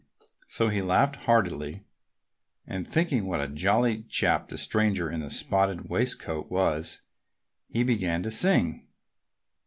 So 0.47 0.69
he 0.69 0.81
laughed 0.81 1.15
heartily. 1.27 1.83
And 2.65 2.91
thinking 2.91 3.27
what 3.27 3.39
a 3.39 3.47
jolly 3.47 4.01
chap 4.01 4.49
the 4.49 4.57
stranger 4.57 5.11
in 5.11 5.19
the 5.19 5.29
spotted 5.29 5.89
waistcoat 5.89 6.49
was, 6.49 7.03
he 7.67 7.83
began 7.83 8.23
to 8.23 8.31
sing. 8.31 8.87